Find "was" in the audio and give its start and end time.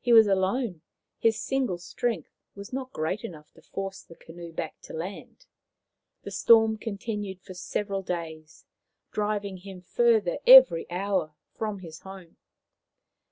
0.12-0.26, 2.56-2.72